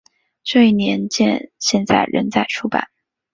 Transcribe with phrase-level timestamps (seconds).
[0.43, 2.87] 这一年鉴现在仍在出版。